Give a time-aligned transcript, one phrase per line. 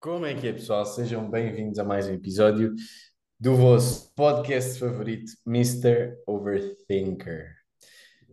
[0.00, 0.86] Como é que é, pessoal?
[0.86, 2.72] Sejam bem-vindos a mais um episódio
[3.38, 6.22] do vosso podcast favorito, Mr.
[6.24, 7.52] Overthinker.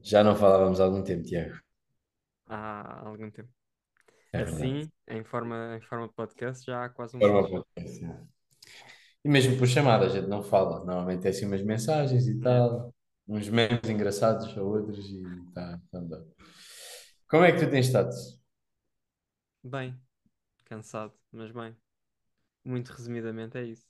[0.03, 1.59] Já não falávamos há algum tempo, Tiago.
[2.45, 3.49] há algum tempo.
[4.31, 4.43] É.
[4.43, 8.23] Assim, em forma, em forma de podcast, já há quase um uma podcast, é.
[9.23, 10.85] E mesmo por chamada, a gente não fala.
[10.85, 12.93] Normalmente é assim umas mensagens e tal,
[13.27, 16.27] uns memes engraçados ou outros e tá, tá bom.
[17.27, 18.11] Como é que tu tens estado?
[19.63, 19.99] Bem,
[20.65, 21.75] cansado, mas bem.
[22.65, 23.87] Muito resumidamente é isso.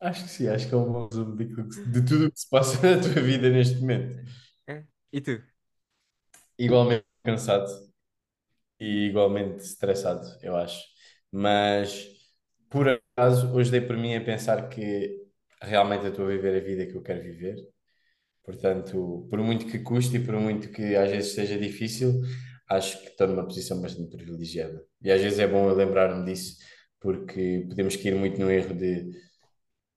[0.00, 1.36] Acho que sim, acho que é um bom resumo
[1.72, 4.24] se- de tudo o que se passa na tua vida neste momento.
[4.66, 4.86] É.
[5.12, 5.42] E tu?
[6.58, 7.90] Igualmente cansado
[8.78, 10.80] e igualmente estressado, eu acho.
[11.30, 12.08] Mas
[12.70, 15.16] por acaso, hoje dei por mim a pensar que
[15.62, 17.56] realmente eu estou a viver a vida que eu quero viver.
[18.44, 22.22] Portanto, por muito que custe e por muito que às vezes seja difícil,
[22.70, 24.84] acho que estou numa posição bastante privilegiada.
[25.02, 26.56] E às vezes é bom eu lembrar-me disso,
[27.00, 29.10] porque podemos cair muito no erro de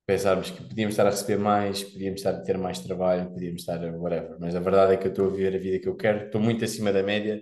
[0.05, 3.83] pensarmos que podíamos estar a receber mais, podíamos estar a ter mais trabalho, podíamos estar
[3.83, 4.37] a whatever.
[4.39, 6.41] Mas a verdade é que eu estou a viver a vida que eu quero, estou
[6.41, 7.41] muito acima da média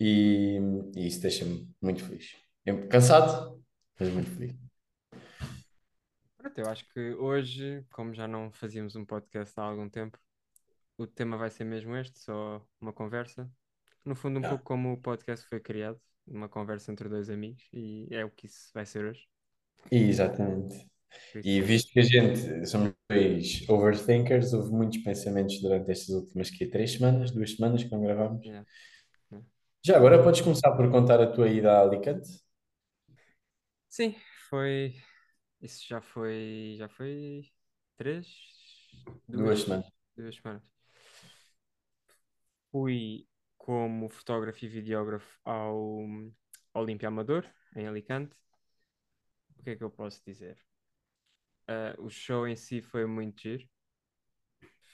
[0.00, 0.58] e,
[0.96, 2.32] e isso deixa-me muito feliz.
[2.66, 3.62] Eu- Cansado,
[3.98, 4.54] mas muito feliz.
[6.56, 10.18] Eu acho que hoje, como já não fazíamos um podcast há algum tempo,
[10.98, 13.50] o tema vai ser mesmo este, só uma conversa.
[14.08, 17.62] No fundo, um Ah, pouco como o podcast foi criado, uma conversa entre dois amigos,
[17.72, 19.28] e é o que isso vai ser hoje.
[19.90, 20.88] exatamente.
[21.44, 26.66] E visto que a gente somos dois overthinkers, houve muitos pensamentos durante estas últimas que,
[26.66, 28.44] três semanas, duas semanas que não gravamos.
[28.44, 28.62] yeah,
[29.30, 29.40] yeah.
[29.84, 32.28] Já agora podes começar por contar a tua ida a Alicante?
[33.88, 34.14] Sim,
[34.48, 34.94] foi.
[35.60, 36.76] Isso já foi.
[36.78, 37.50] Já foi.
[37.96, 38.28] Três?
[39.34, 39.62] Duas Duas?
[39.62, 39.86] semanas.
[40.16, 40.64] Duas semanas.
[42.70, 43.26] Fui
[43.68, 46.02] como fotógrafo e videógrafo ao
[46.72, 47.44] Olimpia Amador,
[47.76, 48.34] em Alicante.
[49.58, 50.56] O que é que eu posso dizer?
[51.66, 53.68] Ah, o show em si foi muito giro.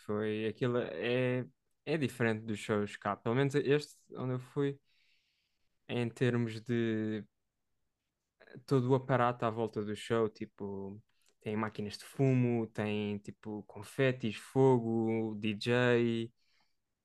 [0.05, 1.47] Foi aquilo é,
[1.87, 3.15] é diferente dos shows cá.
[3.15, 4.77] Pelo menos este onde eu fui,
[5.89, 7.25] em termos de
[8.67, 11.01] todo o aparato à volta do show, tipo,
[11.41, 16.29] tem máquinas de fumo, tem tipo confetis, fogo, DJ.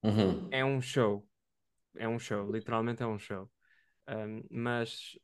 [0.02, 0.48] Uhum.
[0.50, 1.29] É um show.
[2.00, 3.50] É um show, literalmente é um show.
[4.10, 5.18] Um, mas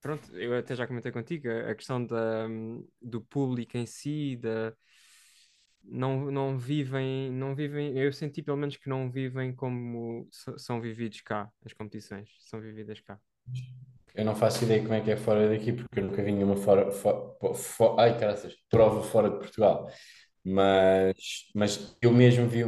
[0.00, 2.48] pronto, eu até já comentei contigo a, questão da,
[3.02, 4.74] do público em si, da,
[5.84, 11.20] não, não vivem, não vivem, eu senti pelo menos que não vivem como são vividos
[11.22, 13.20] cá, as competições, são vividas cá.
[14.14, 16.56] Eu não faço ideia como é que é fora daqui, porque eu nunca vi nenhuma
[16.56, 19.88] fora, fo- po- fo- ai, caraças, prova fora de Portugal.
[20.44, 21.16] Mas,
[21.54, 22.64] mas eu mesmo vi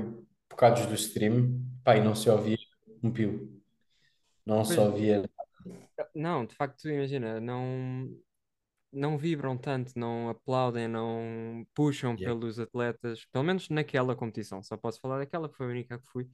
[0.51, 2.57] bocados do stream, pá, e não se ouvia
[3.03, 3.63] um pio.
[4.47, 5.25] Não Pois, ouvia.
[6.15, 8.09] não, de facto, imagina, não,
[8.93, 12.33] não vibram tanto, não aplaudem, não puxam Yeah.
[12.35, 16.07] pelos atletas, pelo menos naquela competição, só posso falar daquela que foi a única que
[16.11, 16.29] fui.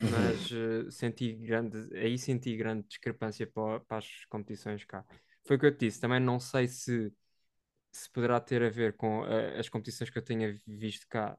[0.00, 0.52] mas Uhum.
[0.52, 5.04] eh, senti grande, aí senti grande discrepância para, para as competições cá.
[5.46, 7.12] Foi o que eu te disse, também não sei se,
[7.92, 11.36] se poderá ter a ver com eh, as competições que eu tenha visto cá,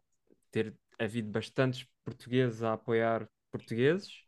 [0.52, 4.24] ter havido bastantes portugueses a apoiar portugueses,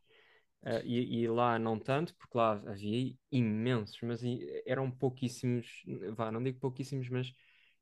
[0.63, 4.21] eh, e, e lá não tanto, porque lá havia imensos, mas
[4.65, 5.83] eram pouquíssimos,
[6.15, 7.33] vá, não digo pouquíssimos, mas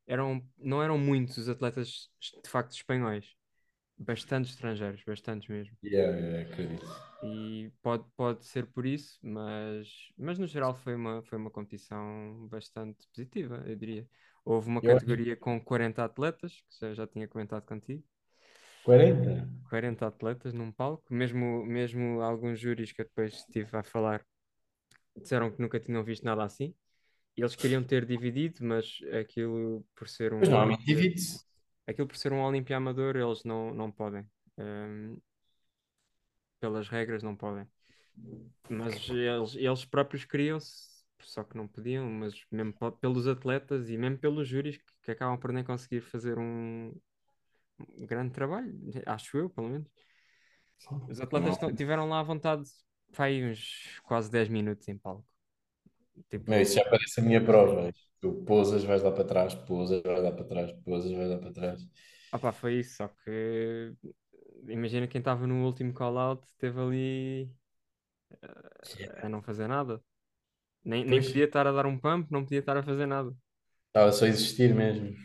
[0.07, 2.09] eram, não eram muitos os atletas
[2.43, 3.25] de facto espanhóis.
[3.97, 5.77] Bastantes estrangeiros, bastantes mesmo.
[5.83, 6.85] Yeah, yeah, acredito.
[7.21, 9.87] E pode, pode ser por isso, mas,
[10.17, 14.07] mas no geral foi uma, foi uma competição bastante positiva, eu diria.
[14.43, 18.03] Houve uma Eu acho categoria com 40 atletas, que já, já tinha comentado contigo,
[18.83, 19.47] 40.
[19.69, 24.25] 40 atletas num palco, mesmo, mesmo alguns júris que eu depois estive a falar
[25.17, 26.73] disseram que nunca tinham visto nada assim.
[27.37, 31.45] Eles queriam ter dividido, mas aquilo por ser Mas um normalmente divide-se.
[31.87, 34.25] aquilo por ser um Olimpia amador, eles não, não podem.
[34.57, 35.17] Hum,
[36.59, 37.67] pelas regras não podem.
[38.69, 43.97] Mas eles, eles próprios queriam-se, só que não podiam, mas mesmo pe- pelos atletas e
[43.97, 47.01] mesmo pelos júris que, que acabam por nem conseguir fazer um um
[48.07, 48.73] grande trabalho,
[49.05, 49.87] acho eu, pelo menos.
[51.07, 52.63] Os atletas tão- tiveram lá à vontade,
[53.09, 55.27] vai uns quase 10 minutos em palco.
[56.45, 57.91] Não, isso Tipo, já parece a minha prova.
[58.19, 61.51] Tu pousas, vais lá para trás, pousas, vais lá para trás, pousas, vais lá para
[61.53, 61.81] trás.
[62.31, 63.93] opá, foi isso, só que
[64.67, 67.51] imagina quem estava no último call-out teve ali
[69.21, 70.01] a não fazer nada.
[70.85, 73.35] Nem, nem Pois, podia estar a dar um pump, não podia estar a fazer nada.
[73.87, 75.15] estava só a existir mesmo.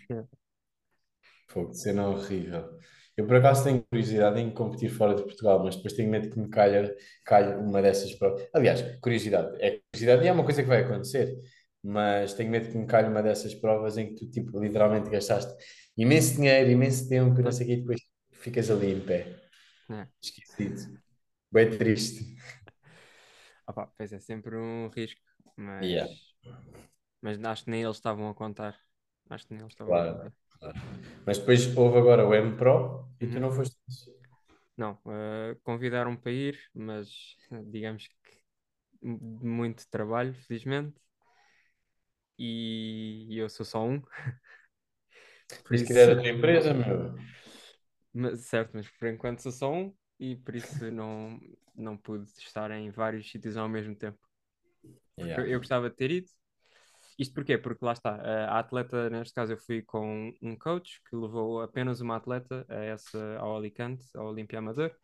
[1.47, 2.79] Fogo, de cena horrível.
[3.17, 6.39] Eu por acaso tenho curiosidade em competir fora de Portugal, mas depois tenho medo que
[6.39, 6.95] me calhe,
[7.25, 8.47] calhe uma dessas provas.
[8.53, 11.35] Aliás, curiosidade, é curiosidade e é uma coisa que vai acontecer,
[11.83, 15.53] mas tenho medo que me calhe uma dessas provas em que tu, tipo, literalmente gastaste
[15.97, 18.01] imenso dinheiro, imenso tempo e não sei o quê, e depois
[18.33, 19.35] ficas ali em pé,
[19.91, 20.09] é.
[20.23, 20.99] esquecido.
[21.53, 22.37] Bem triste.
[23.67, 25.21] Opa, pois é sempre um risco,
[25.57, 26.07] mas, Yeah,
[27.21, 28.79] mas acho que nem eles estavam a contar.
[29.31, 30.33] Acho que nem eles estavam a claro, contar.
[30.73, 30.79] Claro.
[31.27, 33.41] Mas depois houve agora o M Pro e tu Uhum.
[33.41, 33.77] não foste.
[34.77, 37.09] Não, eh, convidaram-me para ir, mas
[37.71, 38.15] digamos que
[39.03, 41.01] muito trabalho, felizmente,
[42.39, 44.01] e eu sou só um,
[45.65, 47.15] por ir isso, a tua empresa, meu.
[48.13, 51.39] mas- certo, mas por enquanto sou só um e por isso não,
[51.75, 54.19] não pude estar em vários sítios ao mesmo tempo.
[55.19, 55.37] Yeah.
[55.39, 56.29] Eu, eu gostava de ter ido.
[57.19, 57.57] Isto porquê?
[57.59, 61.63] Porque lá está, a a atleta, neste caso eu fui com um coach que levou
[61.63, 64.95] apenas uma atleta a essa, ao Alicante, ao Olimpia Amador,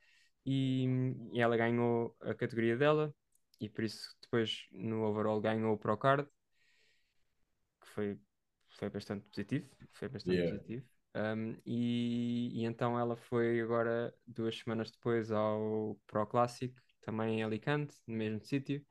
[0.44, 0.84] e,
[1.32, 3.14] e ela ganhou a categoria dela,
[3.60, 6.28] e por isso depois no overall ganhou o Procard,
[7.80, 8.18] que foi,
[8.78, 10.44] foi bastante positivo, foi bastante Yeah.
[10.44, 10.86] positivo.
[11.14, 17.42] Um, e, e então ela foi agora duas semanas depois ao Pro Clássico, também em
[17.44, 18.84] Alicante, no mesmo sítio.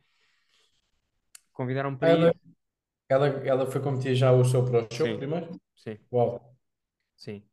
[1.53, 2.35] Convidaram-me para Ela, ir,
[3.11, 5.49] ela, ela foi competir já o seu Pro Show sim, primeiro?
[5.75, 5.97] sim.
[6.11, 6.55] Uau.
[7.15, 7.43] Sim.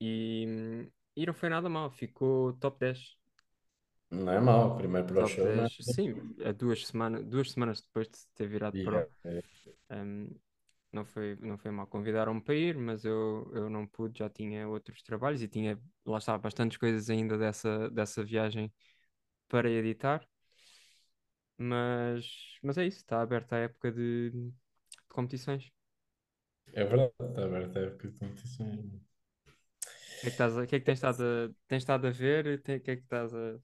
[0.00, 3.16] E, e não foi nada mal, ficou top 10.
[4.10, 5.66] Não é mau, primeiro Pro Top Show, é?
[5.66, 6.14] 10, sim,
[6.44, 8.82] a duas, semana, duas semanas depois de ter virado Yeah.
[8.82, 9.06] pro.
[9.90, 10.28] Hum,
[10.92, 11.86] não foi, não foi mal.
[11.88, 16.18] Convidaram-me para ir, mas eu, eu não pude, já tinha outros trabalhos e tinha, lá
[16.18, 18.72] está, bastantes coisas ainda dessa, dessa viagem
[19.48, 20.26] para editar.
[21.58, 22.24] Mas,
[22.62, 24.52] mas é isso, está aberta a época de,
[25.10, 25.72] de competições.
[26.72, 28.80] É verdade, está aberto a época de competições.
[30.18, 32.10] O que é que, estás a- que é que tens estado a, tens estado a
[32.10, 32.42] ver?
[32.46, 33.58] O que é que estás a.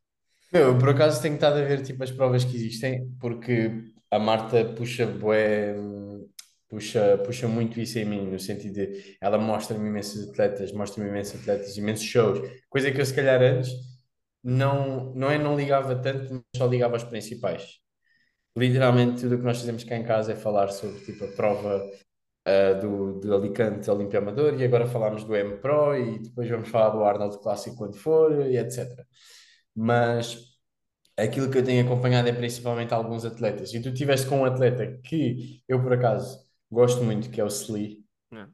[0.53, 4.65] Eu por acaso tenho estado a ver tipo as provas que existem, porque a Marta
[4.77, 5.75] puxa bué,
[6.69, 11.41] puxa, puxa muito isso em mim, no sentido de ela mostra-me imensos atletas, mostra-me imensos
[11.41, 12.39] atletas, imensos shows,
[12.69, 13.71] coisa que eu se calhar antes
[14.43, 17.81] não, não é não ligava tanto, mas só ligava aos principais.
[18.57, 21.83] Literalmente tudo o que nós fazemos cá em casa é falar sobre tipo a prova
[22.47, 26.69] ah, do, do Alicante Olimpia Amador e agora falámos do M Pro e depois vamos
[26.69, 29.07] falar do Arnold Clássico quando for e etc.
[29.75, 30.39] Mas
[31.17, 33.75] aquilo que eu tenho acompanhado é principalmente alguns atletas.
[33.75, 36.39] E tu estiveste com um atleta que eu por acaso
[36.71, 38.05] gosto muito, que é o Slee.
[38.31, 38.53] Não.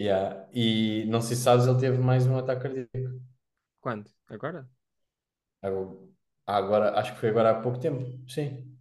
[0.00, 0.48] Yeah.
[0.52, 3.20] E não sei se sabes, ele teve mais um ataque cardíaco.
[3.80, 4.10] Quando?
[4.28, 4.68] Agora?
[5.62, 5.96] Agora,
[6.46, 8.73] agora- acho que foi agora há pouco tempo, sim.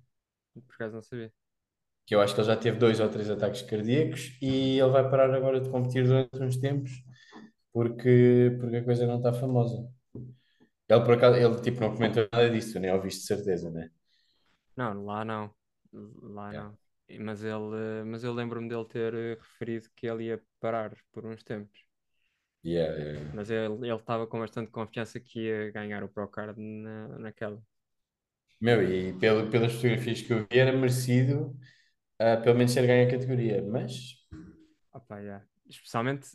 [0.54, 1.32] Por acaso não sabia.
[2.06, 5.10] Que eu acho que ele já teve dois ou três ataques cardíacos e ele vai
[5.10, 6.92] parar agora de competir durante uns tempos
[7.74, 9.88] porque, porque a coisa não está famosa.
[10.90, 13.90] Ele por acaso, ele tipo não comentou nada disso, nem ouviste de certeza, né?
[14.76, 15.54] Não, lá não.
[15.94, 16.70] Lá Yeah.
[16.70, 16.78] não.
[17.20, 21.44] Mas ele, mas eu lembro-me dele ter eh, referido que ele ia parar por uns
[21.44, 21.80] tempos.
[22.64, 23.20] Yeah, yeah, yeah.
[23.34, 27.62] Mas ele ele estava com bastante confiança que ia ganhar o Procard na, naquela.
[28.64, 31.56] Meu, e pelo, pelas fotografias que eu vi era merecido
[32.20, 34.18] ah, pelo menos ter ganho a categoria, mas
[34.94, 35.46] Opa, yeah.
[35.68, 36.28] Especialmente,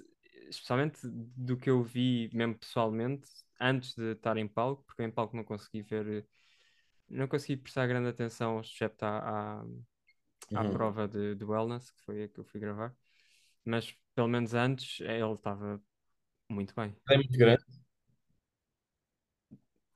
[0.48, 3.28] especialmente do que eu vi mesmo pessoalmente,
[3.60, 6.26] antes de estar em palco, porque em palco não consegui ver,
[7.08, 9.64] não consegui prestar grande atenção, excepto à, à,
[10.54, 10.64] à Uhum.
[10.64, 12.94] prova de, de wellness, que foi a que eu fui gravar.
[13.64, 15.82] Mas pelo menos antes ele estava
[16.50, 16.96] muito bem.
[17.10, 17.64] é muito grande.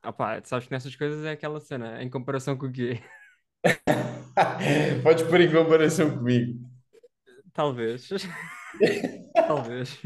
[0.04, 3.00] Opa, sabes que nessas coisas é aquela cena, em comparação com o quê?
[5.02, 6.59] Podes pôr em comparação comigo.
[7.52, 8.11] Talvez.
[9.47, 9.99] Talvez.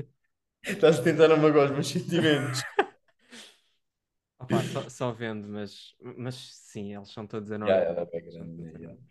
[0.73, 2.61] Estás a tentar não magoar os meus sentimentos.
[4.39, 7.87] Opa, só, só vendo, mas, mas sim, eles são todos Yeah, enormes.
[7.91, 9.05] ela é grande, enormes.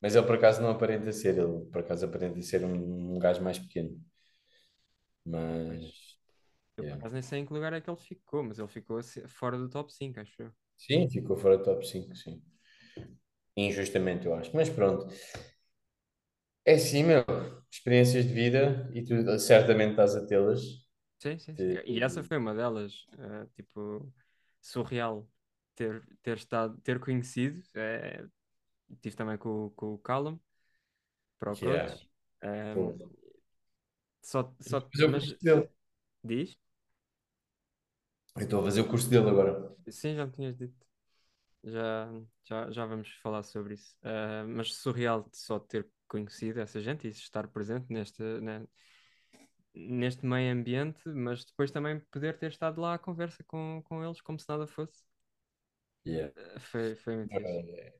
[0.00, 3.42] Mas ele por acaso não aparenta ser, ele por acaso aparenta ser um, um gajo
[3.42, 4.00] mais pequeno.
[5.24, 5.92] Mas
[6.76, 6.96] Eu yeah.
[6.96, 9.68] acaso nem sei em que lugar é que ele ficou, mas ele ficou fora do
[9.68, 10.52] top 5, acho eu.
[10.76, 12.42] sim, ficou fora do top 5, sim.
[13.56, 14.54] Injustamente, eu acho.
[14.54, 15.06] Mas pronto.
[16.64, 17.24] É assim, meu.
[17.70, 20.60] Experiências de vida e tu certamente estás a tê-las.
[21.18, 21.68] Sim, sim, sim.
[21.68, 24.12] De- E essa foi uma delas, eh, tipo,
[24.60, 25.28] surreal
[25.74, 27.62] ter, ter estado, ter conhecido.
[27.74, 28.26] eh,
[29.02, 30.38] tive também com, o- com o Callum,
[31.38, 31.96] para o Yeah.
[31.96, 32.08] coach.
[32.42, 32.96] Eh, Pô.
[34.22, 35.36] só, só, Mas mas
[36.24, 36.58] diz?
[38.36, 39.74] Eu estou a fazer o curso dele agora.
[39.90, 40.74] Sim, já me tinhas dito.
[41.64, 42.08] Já,
[42.44, 43.96] já, já vamos falar sobre isso.
[44.02, 48.66] Ah, mas surreal de só ter conhecido essa gente e estar presente neste, ne-
[49.74, 54.20] neste meio ambiente, mas depois também poder ter estado lá à conversa com, com eles
[54.20, 55.02] como se nada fosse.
[56.04, 56.28] Yeah.
[56.36, 57.32] Ah, Foi, foi muito.
[57.32, 57.94] Eh,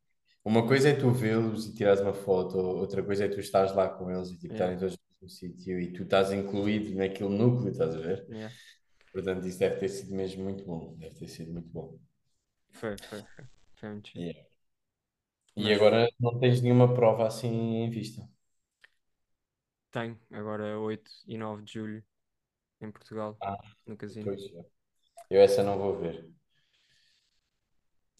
[0.44, 3.88] Uma coisa é tu vê-los e tirares uma foto, outra coisa é tu estás lá
[3.88, 7.70] com eles e tipo, Yeah, estarem todos no sítio e tu estás incluído naquele núcleo,
[7.72, 8.26] estás a ver?
[8.28, 8.48] yeah.
[9.12, 10.94] Portanto, isso deve ter sido mesmo muito bom.
[10.98, 11.98] Deve ter sido muito bom.
[12.72, 13.46] Foi, foi, foi.
[13.76, 14.26] Foi muito chique.
[14.26, 14.32] Yeah.
[15.56, 18.28] E Mas agora não tens nenhuma prova assim em vista.
[19.90, 22.04] tenho, agora 8 e 9 de julho,
[22.80, 24.32] em Portugal, Ah, no casino.
[24.32, 24.64] pois é.
[25.30, 26.30] Eu essa não vou ver.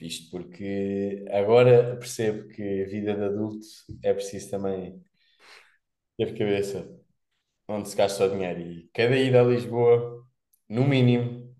[0.08, 3.66] Isto porque agora percebo que a vida de adulto
[4.02, 5.02] é preciso também
[6.16, 6.88] ter cabeça
[7.68, 8.60] onde se gasta o dinheiro.
[8.60, 10.21] E cada ida a Lisboa,
[10.74, 11.54] no mínimo,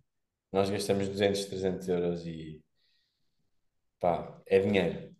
[0.53, 2.63] nós gastamos 200, 300 euros e
[4.01, 5.15] pá, é dinheiro.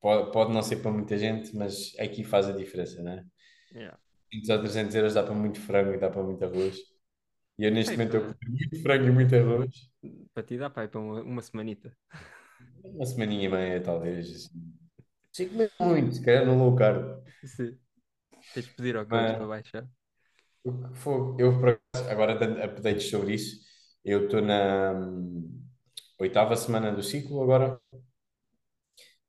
[0.00, 3.24] Pode, pode não ser para muita gente, mas aqui faz a diferença, não é?
[3.74, 3.96] Yeah.
[4.30, 6.76] 200 ou 300 euros dá para muito frango e dá para muito arroz.
[7.58, 9.70] E eu neste Ei, momento eu como muito frango e muito arroz.
[10.32, 11.96] para ti dá para ir para uma, uma semanita.
[12.82, 14.28] Uma semaninha e meia, talvez.
[14.30, 14.74] Assim.
[15.32, 17.22] Sei comer muito, se calhar no low carb.
[17.44, 17.78] Sim.
[18.52, 19.88] Tens de pedir ao coach Mas para baixar.
[21.38, 21.52] Eu,
[22.10, 23.56] agora dando updates sobre isso,
[24.04, 25.62] eu estou na hum,
[26.20, 27.80] oitava semana do ciclo agora.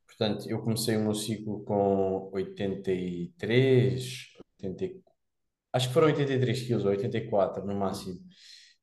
[0.06, 4.28] Portanto, eu comecei o meu ciclo com 83,
[4.62, 5.02] 80, e-
[5.74, 8.20] acho que foram 83 quilos, ou 84 no máximo.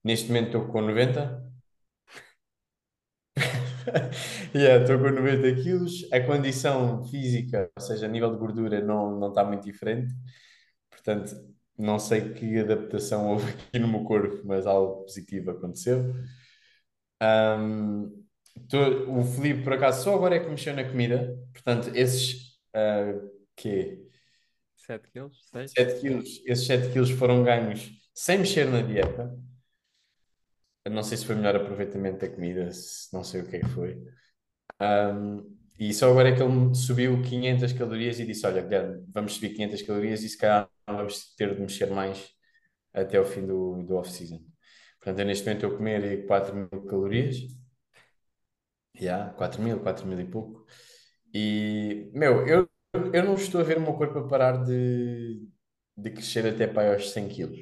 [0.04, 1.42] Neste momento estou com 90.
[4.54, 6.06] Yeah, estou com 90 quilos.
[6.12, 10.12] A condição física, ou seja, a nível de gordura, não, não está muito diferente.
[10.90, 11.34] Portanto,
[11.78, 16.14] não sei que adaptação houve aqui no meu corpo, mas algo positivo aconteceu.
[17.20, 18.10] Ahm,
[18.68, 21.38] tô- o Felipe, por acaso, só agora é que mexeu na comida.
[21.52, 23.14] Portanto, esses ah,
[23.56, 23.98] quê?
[24.76, 25.48] 7 quilos?
[25.50, 25.72] 6?
[25.76, 29.36] 7 quilos, esses 7 quilos foram ganhos sem mexer na dieta.
[30.84, 33.60] Eu não sei se foi melhor aproveitamento da comida, se não sei o que é
[33.60, 34.02] que foi.
[34.80, 39.34] Ahm, e só agora é que ele subiu 500 calorias e disse: Olha, Guilherme, vamos
[39.34, 42.30] subir 500 calorias e se calhar vamos ter de mexer mais
[42.94, 44.40] até o fim do, do off-season.
[45.00, 47.36] Portanto, eu neste momento a comer 4 mil calorias.
[48.94, 50.66] Já, 4 mil, 4 mil e pouco.
[51.34, 52.70] E, meu, eu,
[53.12, 55.48] eu não estou a ver o meu corpo a parar de,
[55.96, 57.58] de crescer até para aos 100 quilos.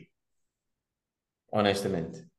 [1.52, 2.29] Honestamente.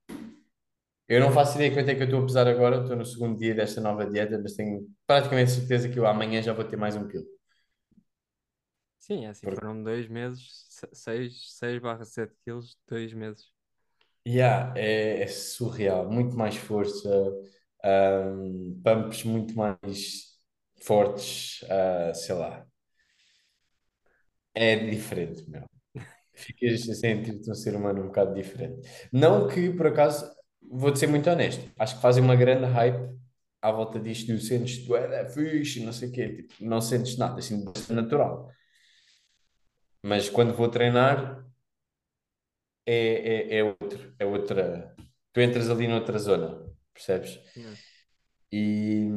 [1.12, 3.38] Eu não faço ideia quanto é que eu estou a pesar agora, estou no segundo
[3.38, 6.96] dia desta nova dieta, mas tenho praticamente certeza que eu amanhã já vou ter mais
[6.96, 7.26] um quilo.
[9.00, 13.52] Sim, é assim, Porque, foram 2 meses, 6, 6 barra 7 quilos, 2 meses.
[14.28, 17.10] yeah, é, é surreal, muito mais força,
[17.84, 20.38] ahm, pumps muito mais
[20.84, 22.66] fortes, ah, sei lá,
[24.54, 25.64] é diferente, meu.
[26.34, 28.88] Ficas a sentir-te um ser humano um bocado diferente.
[29.14, 30.32] Não que, por acaso,
[30.72, 33.20] vou-te ser muito honesto, acho que fazem uma grande hype
[33.62, 36.82] à volta disto, e o sentes, tu é fixe, não sei o quê, tipo, não
[36.82, 38.50] sentes nada, assim, natural.
[40.02, 41.46] Mas quando vou treinar
[42.86, 44.96] é, é, é outro, é outra.
[45.32, 47.40] Tu entras ali noutra zona, percebes?
[47.56, 47.78] Yeah.
[48.52, 49.08] E,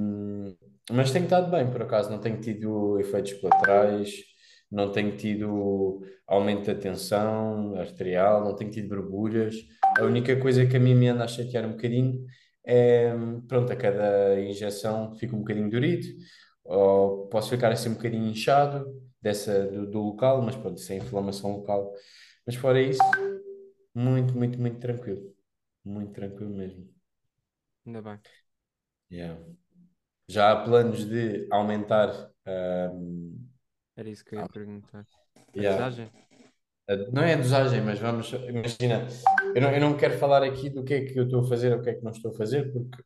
[0.90, 4.33] mas tenho estado bem, por acaso, não tenho tido efeitos colaterais,
[4.74, 9.54] não tenho tido aumento da tensão arterial, não tenho tido borbulhas.
[9.98, 12.24] A única coisa que a mim me anda a chatear um bocadinho
[12.66, 13.12] é,
[13.46, 16.06] pronto, a cada injeção fica um bocadinho dorido,
[16.64, 18.86] ou posso ficar assim um bocadinho inchado
[19.20, 21.92] dessa, do, do local, mas pronto, sem inflamação local.
[22.46, 23.02] Mas fora isso,
[23.94, 25.32] muito, muito, muito tranquilo.
[25.84, 26.88] Muito tranquilo mesmo.
[27.86, 28.18] Ainda bem.
[29.12, 29.38] Yeah.
[30.26, 32.08] Já há planos de aumentar,
[32.46, 33.36] ahm,
[33.96, 35.04] Era isso que eu ia perguntar.
[35.58, 36.08] A yeah, dosagem?
[36.88, 39.06] a- não é a dosagem, mas vamos, imagina,
[39.54, 41.72] eu não, eu não quero falar aqui do que é que eu estou a fazer
[41.72, 43.02] ou o que é que não estou a fazer, porque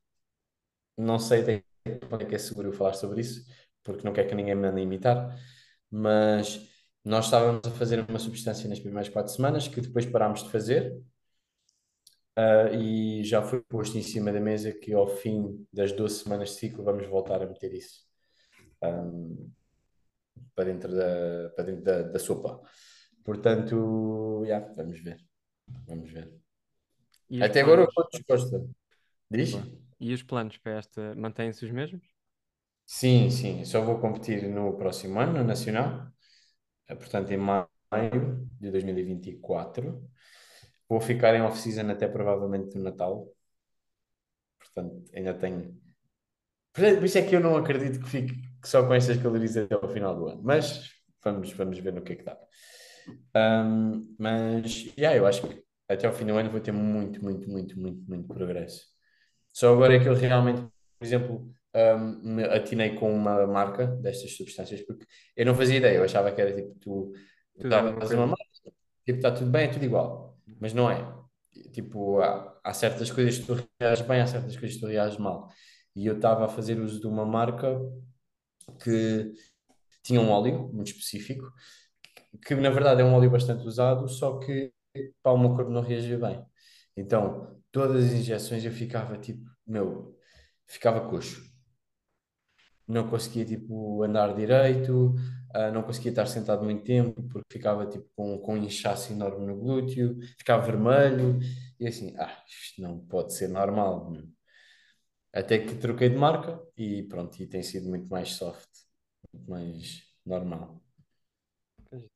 [0.96, 1.64] não sei até
[2.08, 3.44] quando é que é seguro eu falar sobre isso,
[3.82, 5.36] porque não quero que ninguém me ande a imitar,
[5.90, 6.68] mas
[7.04, 10.94] nós estávamos a fazer uma substância nas primeiras quatro semanas que depois parámos de fazer,
[12.36, 16.50] ah, e já foi posto em cima da mesa que ao fim das 12 semanas
[16.50, 18.06] de ciclo vamos voltar a meter isso.
[18.82, 19.50] ahm,
[20.58, 22.60] para dentro da, para dentro da, da sopa.
[23.24, 25.18] Portanto, yeah, vamos ver.
[25.86, 26.32] Vamos ver.
[27.30, 28.68] E Até agora eu estou disposto.
[29.30, 29.52] Diz?
[30.00, 32.02] E os planos para esta mantêm-se os mesmos?
[32.84, 33.64] Sim, sim.
[33.64, 36.08] Só vou competir no próximo ano, no Nacional.
[36.88, 40.02] Eh, Portanto, em maio de 2024.
[40.88, 43.28] Vou ficar em off-season até provavelmente no Natal.
[44.58, 45.78] Portanto, ainda tenho.
[46.72, 49.88] Por isso é que eu não acredito que fique só com estas calorias até ao
[49.88, 50.40] final do ano.
[50.42, 50.90] Mas
[51.22, 52.38] vamos, vamos ver no que é que dá.
[53.34, 57.48] Ahm, mas, yeah, eu acho que até ao fim do ano vou ter muito, muito,
[57.50, 58.86] muito, muito, muito progresso.
[59.52, 60.60] Só agora é que eu realmente,
[60.98, 65.96] por exemplo, hum, me atinei com uma marca destas substâncias, porque eu não fazia ideia,
[65.96, 67.12] eu achava que era tipo, tu
[67.68, 68.44] davas uma marca,
[69.04, 71.16] tipo, está tudo bem, é tudo igual, mas não é.
[71.72, 75.18] Tipo, há, há certas coisas que tu reages bem, há certas coisas que tu reages
[75.18, 75.48] mal.
[75.96, 77.80] E eu estava a fazer uso de uma marca
[78.76, 79.32] que
[80.02, 81.52] tinha um óleo muito específico,
[82.44, 84.72] que na verdade é um óleo bastante usado, só que
[85.22, 86.44] para o meu corpo não reagia bem.
[86.96, 90.16] Então, todas as injeções eu ficava tipo, meu,
[90.66, 91.42] ficava coxo.
[92.86, 95.14] Não conseguia tipo andar direito,
[95.54, 99.46] ah, não conseguia estar sentado muito tempo porque ficava tipo com, com um inchaço enorme
[99.46, 101.38] no glúteo, ficava vermelho
[101.78, 104.10] e assim, ah, isto não pode ser normal.
[104.10, 104.37] meu.
[105.32, 108.68] Até que troquei de marca e pronto, e tem sido muito mais soft,
[109.32, 110.82] muito mais normal.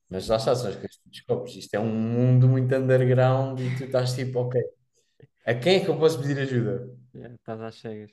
[0.09, 1.55] Mas lá está, são as coisas que tu descobres.
[1.55, 4.61] Isto é um mundo muito underground e tu estás tipo, ok,
[5.45, 6.89] a quem é que eu posso pedir ajuda?
[7.13, 8.11] yeah, estás às cegas.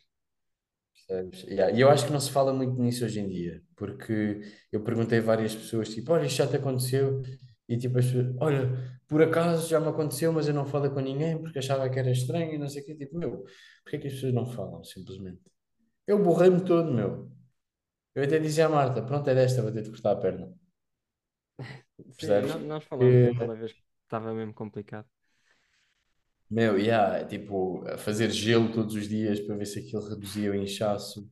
[1.09, 1.45] Percebes?
[1.49, 4.41] Yeah, E eu acho que não se fala muito nisso hoje em dia, porque
[4.73, 7.23] eu perguntei a várias pessoas, tipo, olha, isto já te aconteceu?
[7.71, 8.65] E tipo, as pessoas, olha,
[9.09, 12.11] por acaso já me aconteceu, mas eu não falo com ninguém porque achava que era
[12.13, 12.97] estranho e não sei o quê.
[12.97, 13.45] Tipo, meu,
[13.85, 15.43] porquê é que as pessoas não falam, simplesmente?
[16.07, 17.31] Eu borrei-me todo, meu.
[18.15, 20.53] Eu até dizia à Marta, pronto, é desta, vou ter de cortar a perna.
[22.17, 22.53] Percebes?
[22.53, 25.09] nó- nós falámos Que, daquela vez que estava mesmo complicado.
[26.51, 30.55] meu, yeah, é tipo, fazer gelo todos os dias para ver se aquilo reduzia o
[30.55, 31.29] inchaço.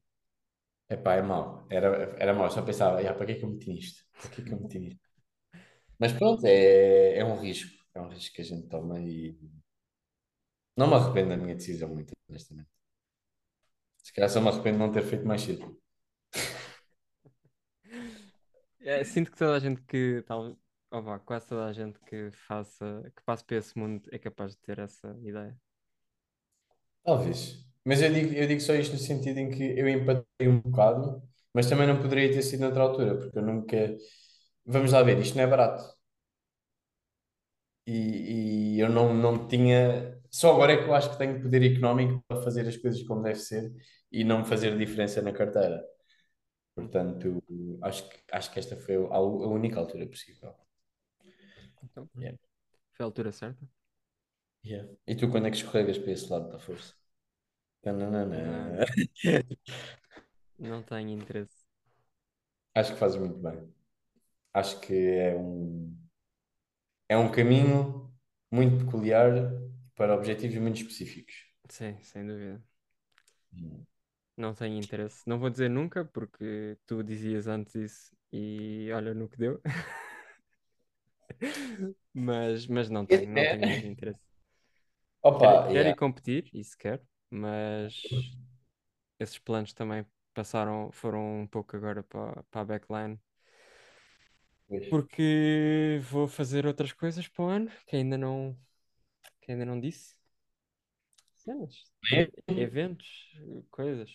[0.90, 1.66] Epá, é mau.
[1.70, 2.46] Era, era mau.
[2.46, 4.04] Eu só pensava, "Ya, para que é que eu meti nisto?
[4.20, 5.07] Para que é que eu meti nisto?
[5.98, 7.70] Mas pronto, é, é um risco.
[7.94, 9.36] É um risco que a gente toma e
[10.76, 12.68] não me arrependo da minha decisão, muito honestamente.
[14.02, 15.78] Se calhar só me arrependo de não ter feito mais cedo.
[18.80, 20.56] É, sinto que toda a gente que tal,
[20.90, 24.52] oh vá, quase toda a gente que faça, que passe por esse mundo é capaz
[24.52, 25.56] de ter essa ideia.
[27.04, 27.64] Talvez.
[27.84, 31.22] Mas eu digo, eu digo só isto no sentido em que eu empatei um bocado,
[31.54, 33.96] mas também não poderia ter sido noutra altura, porque eu nunca.
[34.68, 35.82] Vamos lá ver, isto não é barato.
[37.86, 40.20] E, e eu não, não tinha.
[40.30, 43.22] Só agora é que eu acho que tenho poder económico para fazer as coisas como
[43.22, 43.72] deve ser
[44.12, 45.82] e não fazer diferença na carteira.
[46.74, 47.42] Portanto,
[47.82, 50.54] acho que, acho que esta foi a, única altura possível.
[51.82, 52.08] Então.
[52.16, 52.38] Yeah.
[52.92, 53.66] foi a altura certa?
[54.64, 54.92] Yeah.
[55.06, 56.94] E tu quando é que escorregas para esse lado da força?
[57.80, 58.84] Tananana.
[60.58, 61.64] Não tenho interesse.
[62.74, 63.77] Acho que fazes muito bem.
[64.58, 65.94] Acho que é um,
[67.08, 68.10] é um caminho
[68.50, 69.30] muito peculiar
[69.94, 71.34] para objetivos muito específicos.
[71.70, 72.62] Sim, sem dúvida.
[73.52, 73.86] Hum.
[74.36, 75.22] Não tenho interesse.
[75.28, 79.60] Não vou dizer nunca, porque tu dizias antes isso e olha no que deu.
[82.12, 83.66] Mas, mas não tenho, não tenho É.
[83.66, 84.20] mesmo interesse.
[85.22, 85.90] Opa, Quero, yeah.
[85.90, 88.36] ir competir, isso quero, mas
[89.18, 93.20] esses planos também passaram, foram um pouco agora para, para a backline,
[94.68, 94.86] Pois.
[94.88, 98.56] porque vou fazer outras coisas para o ano que ainda não,
[99.42, 100.16] que ainda não disse.
[101.36, 101.86] Cenas,
[102.48, 103.08] eventos,
[103.70, 104.10] coisas.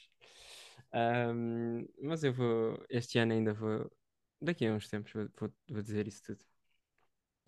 [0.94, 3.92] Ahm, mas eu vou, este ano ainda vou,
[4.42, 6.44] daqui a uns tempos vou, vou, vou dizer isso tudo.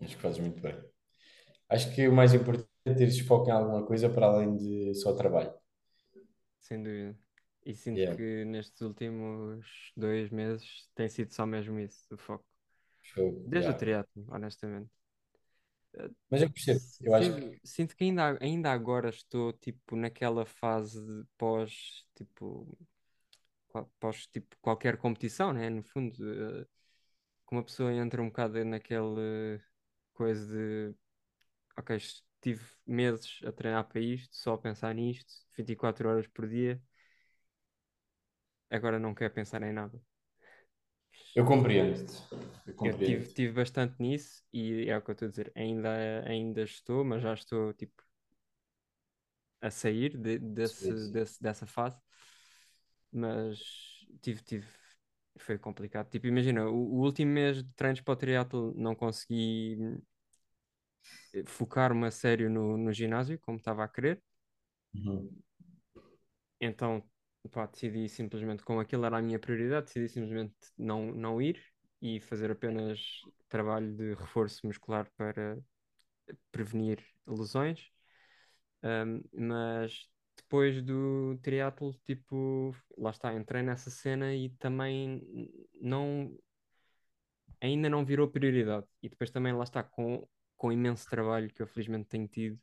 [0.00, 0.74] Acho que fazes muito bem.
[1.68, 5.14] Acho que o mais importante é teres foco em alguma coisa para além de só
[5.14, 5.52] trabalho.
[6.60, 7.16] Sem dúvida.
[7.64, 8.16] E sinto Yeah.
[8.16, 12.44] que nestes últimos dois meses tem sido só mesmo isso, o foco.
[13.14, 13.80] Fogo, Desde o yeah.
[13.80, 14.90] triatlo, honestamente.
[16.30, 20.44] Mas eu percebo, eu acho que Sinto, sinto que ainda, ainda agora estou tipo naquela
[20.46, 22.76] fase de pós tipo
[24.00, 25.68] pós tipo qualquer competição, né?
[25.70, 26.16] No fundo,
[26.62, 26.64] eh,
[27.48, 29.60] que uma pessoa entra um bocado naquele
[30.14, 30.94] coisa de
[31.78, 36.82] ok, estive meses a treinar para isto, só a pensar nisto, 24 horas por dia,
[38.70, 40.00] agora não quero pensar em nada.
[41.36, 42.14] Eu compreendo-te.
[42.66, 43.34] Eu Eu tive, compreendo.
[43.34, 45.52] tive bastante nisso e é o que eu estou a dizer.
[45.56, 48.02] Ainda, ainda estou, mas já estou tipo
[49.60, 51.10] a sair de- desse, Sim.
[51.10, 52.00] desse- dessa fase.
[53.12, 53.58] Mas
[54.22, 54.66] tive, tive,
[55.38, 56.10] foi complicado.
[56.10, 59.78] Tipo, imagina, o, o último mês de treinos para o triatlo não consegui
[61.32, 64.22] eh, focar-me a sério no, no ginásio como estava a querer.
[64.94, 65.42] Uhum.
[66.60, 67.02] Então,
[67.48, 71.62] pá, decidi simplesmente, como aquilo era a minha prioridade, decidi simplesmente não, não ir
[72.00, 73.00] e fazer apenas
[73.48, 75.58] trabalho de reforço muscular para
[76.50, 77.90] prevenir lesões.
[78.82, 85.22] Um, mas depois do triatlo, tipo, lá está, entrei nessa cena e também
[85.80, 86.36] não,
[87.60, 88.86] ainda não virou prioridade.
[89.02, 92.60] E depois também lá está, com, com imenso trabalho que eu felizmente tenho tido,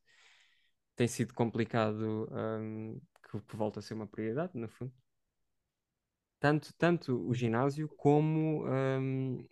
[0.96, 3.02] tem sido complicado, um,
[3.41, 4.93] que, que volte a ser uma prioridade, no fundo.
[6.39, 9.48] tanto, tanto o ginásio como hum,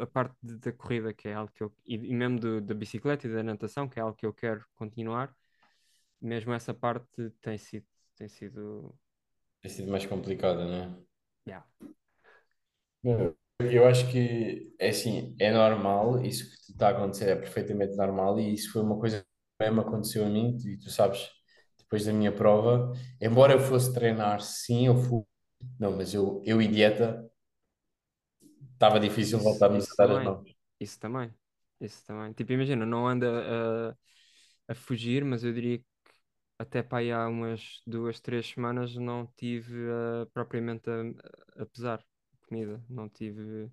[0.00, 1.72] a parte de- da corrida, que é algo que eu.
[1.86, 4.64] E, e mesmo do- da bicicleta e da natação, que é algo que eu quero
[4.76, 5.34] continuar.
[6.20, 7.86] Mesmo essa parte tem sido.
[8.16, 8.94] Tem sido.
[9.60, 10.96] Tem sido mais complicada, não é?
[11.46, 11.62] yeah.
[13.60, 18.38] Eu acho que é assim, é normal, isso que está a acontecer é perfeitamente normal
[18.38, 19.26] e isso foi uma coisa que
[19.64, 21.26] mesmo aconteceu a mim e tu sabes,
[21.86, 25.22] depois da minha prova, embora eu fosse treinar, sim, eu fui,
[25.80, 27.30] não, mas eu, eu e dieta,
[28.74, 30.56] estava difícil voltarmos a dar as mãos.
[30.80, 31.32] Isso também.
[31.80, 32.32] Isso também.
[32.32, 33.90] Tipo, imagina, não anda
[34.68, 35.86] a, a fugir, mas eu diria que
[36.58, 42.04] até para aí há umas duas, três semanas não tive ah, propriamente a, a pesar
[42.48, 42.82] comida.
[42.88, 43.70] Não tive.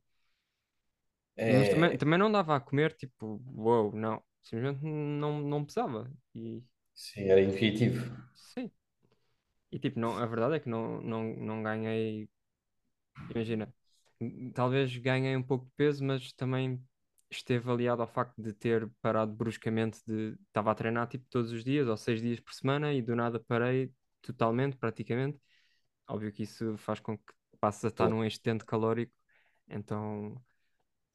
[1.48, 4.24] Mas também, É, também não dava a comer, tipo, uou, não.
[4.44, 6.12] Simplesmente não, não pesava.
[6.36, 6.64] E
[6.96, 8.04] sim, era intuitivo.
[8.36, 8.72] sim.
[9.72, 12.30] E tipo, não, a verdade é que não, não, não ganhei.
[13.30, 13.74] Imagina,
[14.54, 16.82] talvez ganhei um pouco de peso, mas também
[17.30, 20.38] esteve aliado ao facto de ter parado bruscamente de.
[20.48, 23.40] Estava a treinar tipo todos os dias, ou seis dias por semana, e do nada
[23.40, 25.40] parei totalmente, praticamente.
[26.08, 29.14] Óbvio que isso faz com que passes a estar num excedente calórico.
[29.70, 30.42] Então,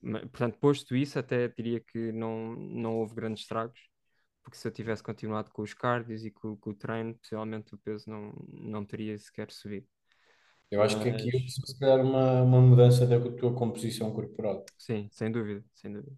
[0.03, 3.81] portanto, posto isso, até diria que não, não houve grandes estragos.
[4.49, 7.79] Porque se eu tivesse continuado com os cardios e com, com o treino, possivelmente o
[7.79, 9.87] peso não, não teria sequer subido.
[10.71, 14.71] Eu acho que aqui Mas houve se calhar uma, uma mudança da tua composição corporal.
[14.77, 16.17] sim, sem dúvida, sem dúvida,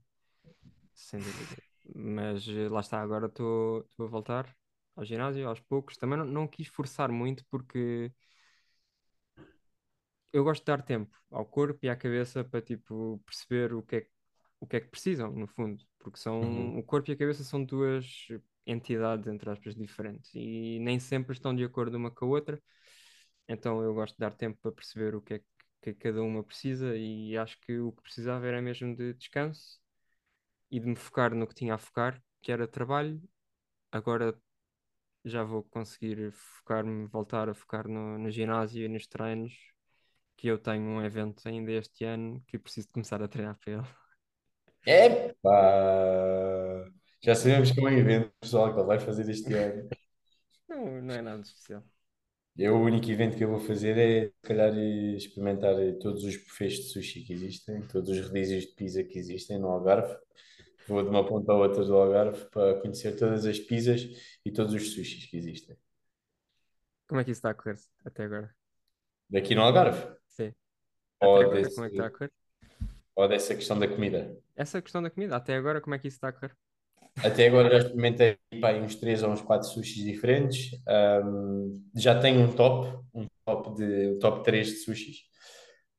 [0.95, 1.57] sem dúvida.
[1.95, 4.57] Mas eh, lá está, agora estou estou a voltar
[4.97, 5.97] ao ginásio aos poucos.
[5.97, 8.12] Também não, não quis forçar muito porque
[10.33, 13.97] eu gosto de dar tempo ao corpo e à cabeça para tipo perceber o que
[13.97, 14.11] é, que-
[14.61, 16.79] o que é que precisam, no fundo, porque são Uhum.
[16.79, 18.07] o corpo e a cabeça são duas
[18.66, 22.62] entidades, entre aspas, diferentes e nem sempre estão de acordo uma com a outra.
[23.49, 25.46] Então eu gosto de dar tempo para perceber o que é que,
[25.83, 29.81] que cada uma precisa e acho que o que precisava era mesmo de descanso
[30.70, 33.20] e de me focar no que tinha a focar, que era trabalho.
[33.92, 34.38] Agora
[35.25, 39.55] já vou conseguir focar-me, voltar a focar no, no ginásio e nos treinos,
[40.37, 43.73] que eu tenho um evento ainda este ano que preciso de começar a treinar para
[43.75, 43.99] ele.
[44.87, 46.40] Epá!
[47.23, 49.88] Já sabemos que é um evento, pessoal, que ele vai fazer este ano.
[50.69, 51.85] Não, não é nada especial.
[52.57, 56.79] Eu, o único evento que eu vou fazer é, se calhar, experimentar todos os buffets
[56.79, 60.16] de sushi que existem, todos os rodízios de pizza que existem no Algarve.
[60.87, 64.03] Vou de uma ponta a outra do Algarve para conhecer todas as pizzas
[64.45, 65.77] e todos os sushis que existem.
[67.07, 68.55] Como é que isso está a correr até agora?
[69.29, 70.16] Daqui no Algarve?
[70.29, 70.53] Sim.
[71.21, 72.33] Até Ou, agora, como é que está a correr?
[73.20, 74.37] Ou dessa questão da comida?
[74.56, 76.56] Essa questão da comida, até agora, como é que isso está a correr?
[77.22, 80.70] Até agora já experimentei pá, aí uns três ou uns quatro sushis diferentes.
[80.87, 85.18] Ahm, já tenho um top, um top de um top 3 de sushis.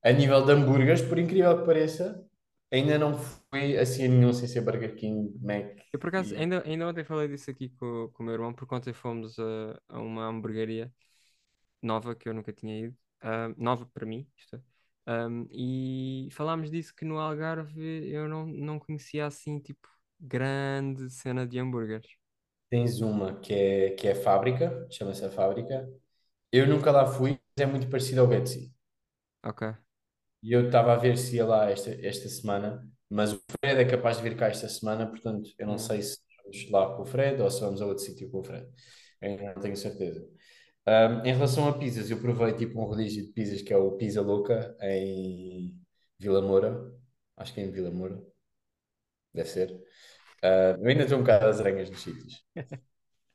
[0.04, 2.26] A nível de hambúrgueres, por incrível que pareça,
[2.72, 6.38] ainda não fui assim a nenhum sem ser Burger King, Mac Eu, por acaso, e
[6.38, 9.80] ainda, ainda ontem falei disso aqui com, com o meu irmão, porque ontem fomos a,
[9.90, 10.92] a uma hamburgueria
[11.82, 14.71] nova que eu nunca tinha ido, ah, nova para mim, isto é.
[15.06, 19.88] Ahm, e falámos disso que no Algarve eu não, não conhecia assim, tipo,
[20.20, 22.12] grande cena de hambúrgueres.
[22.70, 25.88] tens uma que é, que é a Fábrica, chama-se a Fábrica.
[26.52, 28.74] Eu nunca lá fui, mas é muito parecido ao Betsy.
[29.44, 29.64] Ok.
[30.44, 33.86] E eu estava a ver se ia lá esta, esta semana, mas o Fred é
[33.86, 35.78] capaz de vir cá esta semana, portanto, eu não Yeah.
[35.78, 38.44] sei se vamos lá com o Fred ou se vamos a outro sítio com o
[38.44, 38.68] Fred.
[39.22, 40.28] Ainda não tenho certeza.
[40.88, 43.92] Um, em relação a pizzas, eu provei tipo um rodízio de pizzas que é o
[43.98, 45.80] Pizza Louca em
[46.20, 46.92] Vila Moura.
[47.38, 48.22] Acho que é em Vila Moura,
[49.34, 49.72] deve ser.
[50.44, 52.46] Uh, eu ainda estou um bocado às aranhas nos sítios.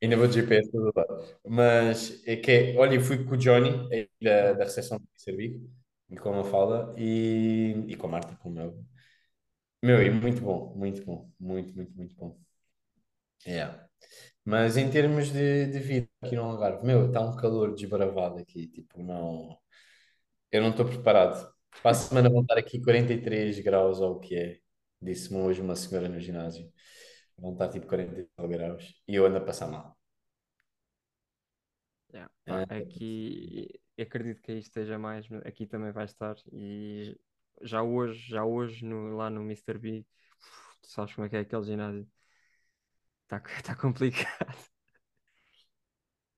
[0.03, 1.27] Ainda vou de GPS todo lado.
[1.47, 5.07] Mas é que é, olha, eu fui com o Johnny aí da, da recepção de
[5.23, 5.71] Servigo
[6.11, 8.87] e com a Mafalda e, e com a Marta, como é óbvio.
[9.83, 12.39] Meu, e muito bom, muito bom, muito, muito, muito bom.
[13.47, 13.87] Yeah.
[14.47, 18.69] Mas em termos de, de vida aqui no Algarve, meu, está um calor desbravado aqui,
[18.69, 19.59] tipo, não,
[20.53, 21.53] eu não estou preparado.
[21.83, 24.59] Para a semana vão estar aqui 43 graus ou o que é,
[25.03, 26.73] disse-me hoje uma senhora no ginásio.
[27.37, 29.97] Vão estar tipo 49 graus e eu ando a passar mal.
[32.15, 32.31] Yeah.
[32.47, 36.37] Ah, aqui acredito que aí esteja mais, aqui também vai estar.
[36.53, 37.19] E
[37.63, 39.79] já hoje, já hoje no, lá no Mr.
[39.79, 40.07] B,
[40.83, 42.07] tu sabes como é que é aquele ginásio?
[43.27, 44.57] Está tá complicado.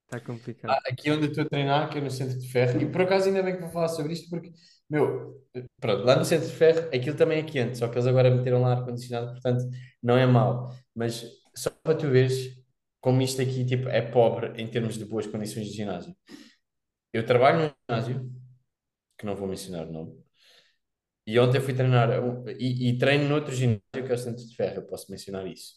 [0.04, 0.80] Está complicado.
[0.86, 3.28] Aqui onde eu estou a treinar, que é no Centro de Ferro, e por acaso
[3.28, 4.50] ainda bem que vou falar sobre isto, porque,
[4.88, 5.46] meu,
[5.78, 8.62] pronto, lá no Centro de Ferro aquilo também é quente, só que eles agora meteram
[8.62, 9.64] lá ar-condicionado, portanto
[10.02, 10.74] não é mau.
[10.94, 12.56] Mas só para tu veres
[13.00, 16.16] como isto aqui tipo, é pobre em termos de boas condições de ginásio.
[17.12, 18.30] Eu trabalho no ginásio,
[19.18, 20.24] que não vou mencionar o nome.
[21.26, 22.08] E ontem fui treinar,
[22.58, 25.74] e, e treino noutro ginásio que é o Santos de Ferro, eu posso mencionar isso.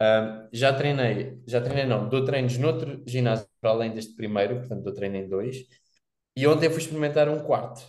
[0.00, 4.82] Ahm, já treinei, já treinei não, dou treinos noutro ginásio para além deste primeiro, portanto
[4.84, 5.56] dou treino em dois.
[6.36, 7.82] E ontem fui experimentar um quarto,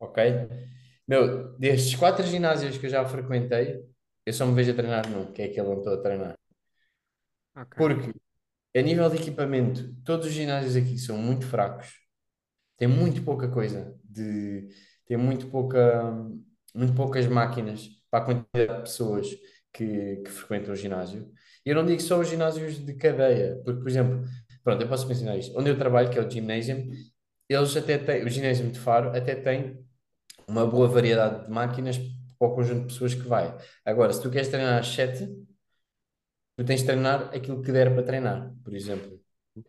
[0.00, 0.18] ok?
[1.06, 3.82] Meu, destes quatro ginásios que eu já frequentei,
[4.26, 6.36] eu só me vejo a treinar num, que é aquele onde estou a treinar.
[7.54, 7.76] Ok.
[7.76, 8.12] Porque,
[8.76, 11.94] a nível de equipamento, todos os ginásios aqui são muito fracos.
[12.78, 13.98] Tem muito pouca coisa.
[14.04, 14.68] De,
[15.06, 16.02] tem muito pouca,
[16.74, 19.28] muito poucas máquinas para a quantidade de pessoas
[19.72, 21.30] que, que frequentam o ginásio.
[21.64, 24.24] E eu não digo só os ginásios de cadeia, porque, por exemplo,
[24.62, 25.58] pronto, eu posso mencionar isto.
[25.58, 26.90] Onde eu trabalho, que é o Gymnasium,
[27.48, 29.84] eles até têm, o ginásio de Faro até tem
[30.46, 31.98] uma boa variedade de máquinas
[32.38, 33.56] para o conjunto de pessoas que vai.
[33.84, 35.26] Agora, se tu queres treinar às 7,
[36.56, 39.20] tu tens de treinar aquilo que der para treinar, por exemplo,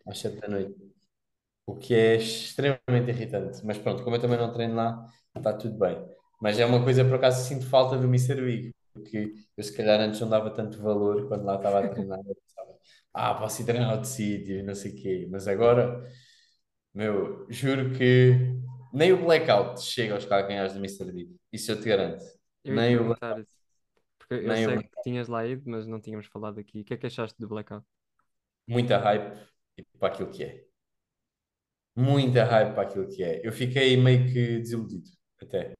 [0.06, 0.74] às 7 da noite.
[1.66, 3.64] O que é extremamente irritante.
[3.64, 5.96] Mas pronto, como eu também não treino lá, está tudo bem.
[6.40, 8.40] Mas é uma coisa, por acaso, sinto falta do Mr.
[8.42, 12.20] Big, porque eu se calhar antes não dava tanto valor quando lá estava a treinar.
[12.20, 12.78] Eu pensava,
[13.12, 15.28] ah, posso ir treinar outro sítio, e não sei o quê.
[15.30, 16.08] Mas agora,
[16.94, 18.54] meu, juro que
[18.92, 21.12] nem o blackout chega aos calcanhares do Mr.
[21.12, 21.36] Big.
[21.52, 22.24] Isso eu te garanto.
[22.62, 23.46] Eu Nem o blackout.
[24.18, 26.80] Porque eu Nem sei que tinhas lá ido, mas não tínhamos falado aqui.
[26.80, 27.84] O que é que achaste do Blackout?
[28.66, 29.36] Muita hype
[29.98, 30.64] para aquilo que é.
[31.94, 33.46] Muita hype para aquilo que é.
[33.46, 35.10] Eu fiquei meio que desiludido,
[35.42, 35.74] até.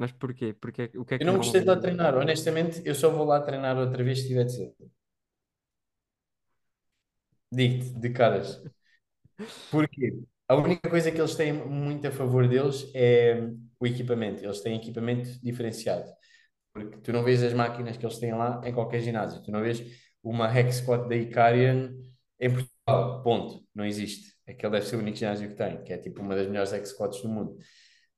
[0.00, 0.54] Mas porquê?
[0.54, 3.26] Porque, o que é Eu que não gostei de lá treinar, honestamente, eu só vou
[3.26, 4.74] lá treinar outra vez se tiver de ser.
[7.52, 8.62] Digo-te, de caras.
[9.70, 10.18] Porquê?
[10.48, 13.46] A única coisa que eles têm muito a favor deles é
[13.78, 14.42] o equipamento.
[14.42, 16.10] Eles têm equipamento diferenciado.
[16.72, 19.42] Porque tu não vês as máquinas que eles têm lá em qualquer ginásio.
[19.42, 19.82] Tu não vês
[20.22, 21.92] uma Hack Squat da Icarian
[22.40, 23.22] em Portugal.
[23.22, 23.66] Ponto.
[23.74, 24.34] Não existe.
[24.48, 26.86] Aquele deve ser o único ginásio que tem, que é tipo uma das melhores Hack
[26.86, 27.58] Squats do mundo.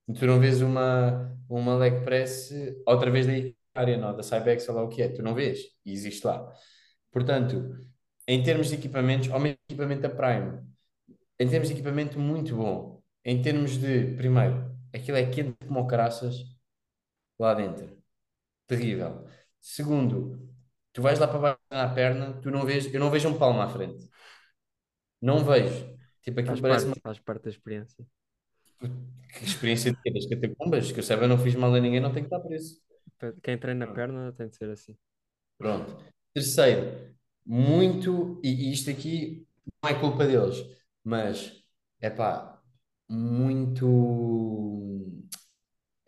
[0.07, 2.53] Tu não vês uma, uma leg press
[2.87, 5.09] outra vez da Icarian ou da Cybex, ou lá o que é.
[5.09, 5.61] Tu não vês.
[5.85, 6.53] E existe lá.
[7.11, 7.79] Portanto,
[8.27, 10.61] em termos de equipamentos, ao mesmo equipamento da Prime,
[11.39, 13.03] em termos de equipamento, muito bom.
[13.25, 16.37] Em termos de, primeiro, aquilo é quente como caraças
[17.39, 17.97] lá dentro.
[18.67, 19.27] Terrível.
[19.61, 20.49] Segundo,
[20.93, 23.61] tu vais lá para baixo na perna, tu não vês, eu não vejo um palmo
[23.61, 24.09] à frente.
[25.21, 25.97] Não vejo.
[26.23, 28.07] Tipo, aquilo Faz parece parte, uma faz parte da experiência.
[29.33, 30.13] Que experiência de quê?
[30.13, 32.41] Das catacumbas, que eu saiba, eu não fiz mal a ninguém, não tem que estar
[32.41, 32.81] preso.
[33.43, 34.97] Quem treina a perna tem de ser assim.
[35.59, 35.97] Pronto.
[36.35, 37.15] Terceiro,
[37.47, 39.47] muito, e e isto aqui
[39.83, 40.57] não é culpa deles,
[41.05, 41.63] mas
[42.01, 42.61] é pá,
[43.09, 43.87] muito.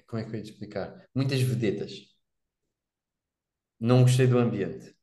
[0.06, 1.06] Como é que eu ia te explicar?
[1.14, 1.92] Muitas vedetas.
[3.78, 4.96] Não gostei do ambiente.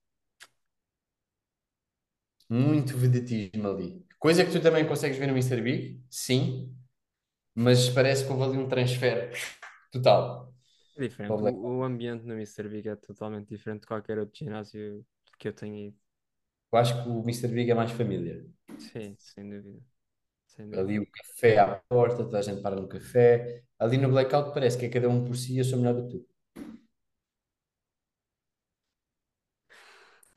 [2.49, 4.05] Muito vedetismo ali.
[4.19, 5.61] Coisa que tu também consegues ver no Mr.
[5.61, 6.75] Big, sim,
[7.55, 9.31] mas parece que houve ali um transfer
[9.91, 10.53] total.
[10.95, 11.31] É diferente.
[11.31, 11.79] O.
[11.79, 12.67] O, ambiente no Mr.
[12.67, 15.05] Big é totalmente diferente de qualquer outro ginásio
[15.37, 15.97] que eu tenha ido.
[16.71, 17.53] Eu acho que o Mr.
[17.53, 18.45] Big é mais família.
[18.77, 19.79] Sim, sem dúvida.
[20.47, 21.03] Sem Ali dúvida.
[21.03, 23.63] o café à porta, toda a gente para no café.
[23.79, 26.07] Ali no Blackout parece que é cada um por si e eu sou melhor do
[26.07, 26.31] que tu.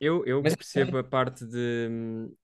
[0.00, 2.35] Eu, eu Mas percebo a parte de hum,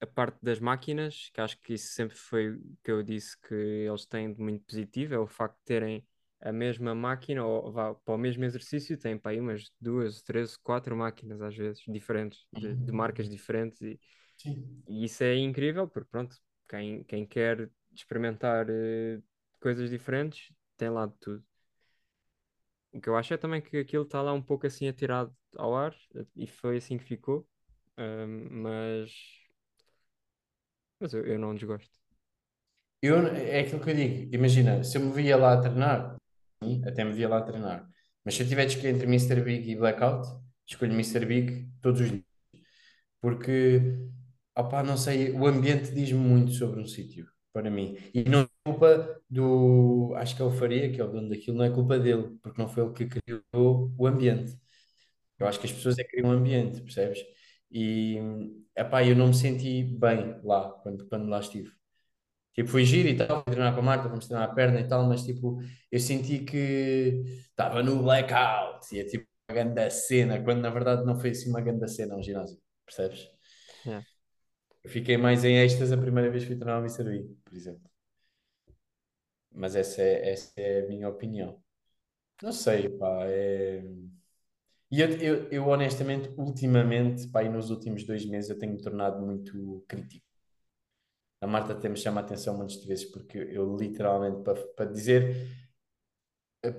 [0.00, 3.54] a parte das máquinas, que acho que isso sempre foi o que eu disse que
[3.54, 6.06] eles têm de muito positivo, é o facto de terem
[6.40, 10.56] a mesma máquina, ou vá, para o mesmo exercício, têm para aí umas duas, três,
[10.56, 13.98] quatro máquinas às vezes, diferentes, de, de marcas diferentes, e,
[14.88, 16.36] e isso é incrível, porque pronto,
[16.68, 19.20] quem, quem quer experimentar eh,
[19.60, 21.44] coisas diferentes, tem lá de tudo.
[22.92, 25.74] O que eu acho é também que aquilo está lá um pouco assim atirado ao
[25.76, 25.94] ar,
[26.34, 27.46] e foi assim que ficou,
[27.98, 29.10] Ahm, mas,
[31.00, 31.90] mas eu, eu não desgosto.
[33.02, 34.34] Eu, é aquilo que eu digo.
[34.34, 36.16] Imagina, se eu me via lá a treinar,
[36.86, 37.88] até me via lá a treinar.
[38.24, 39.40] Mas se eu tiver de escolher entre Mr.
[39.42, 40.26] Big e Blackout,
[40.66, 41.24] escolho Mr.
[41.26, 42.24] Big todos os dias.
[43.20, 43.80] Porque,
[44.56, 47.96] opá, não sei, o ambiente diz-me muito sobre um sítio, para mim.
[48.14, 51.56] E não é culpa do, acho que é o Faria, que é o dono daquilo,
[51.58, 54.56] não é culpa dele, porque não foi ele que criou o ambiente.
[55.38, 57.20] Eu acho que as pessoas é que criam um ambiente, percebes?
[57.70, 58.18] E,
[58.76, 61.70] epá, eu não me senti bem lá, quando, quando lá estive.
[62.54, 64.88] Tipo, fui giro e tal, fui treinar com a Marta, fomos treinar a perna e
[64.88, 65.58] tal, mas tipo,
[65.92, 71.04] eu senti que estava no blackout e é tipo uma grande cena, quando na verdade
[71.04, 73.28] não foi assim uma grande cena um ginásio, percebes?
[73.84, 74.06] Yeah.
[74.82, 77.04] Eu fiquei mais em êxtase a primeira vez que fui treinar ao Mr.
[77.04, 77.90] Big, por exemplo.
[79.52, 81.62] Mas essa é, essa é a minha opinião.
[82.42, 83.82] Não sei, pá, é...
[84.90, 88.82] E eu, eu, eu honestamente, ultimamente, pá, e nos últimos dois meses eu tenho me
[88.82, 90.26] tornado muito crítico.
[91.40, 95.34] A Marta até me chama a atenção muitas vezes porque eu literalmente, para, para dizer,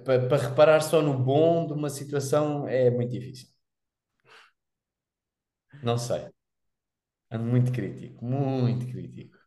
[0.06, 3.48] para, para reparar só no bom de uma situação é muito difícil.
[5.82, 6.28] Não sei.
[7.32, 9.38] Ando muito crítico, muito crítico.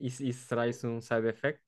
[0.00, 1.60] Isso, isso será isso um side effect?